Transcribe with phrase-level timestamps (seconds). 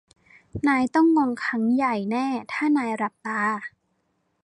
[0.67, 3.43] นายต้องงงครั้งใหญ่แน่ถ้านายหลับตา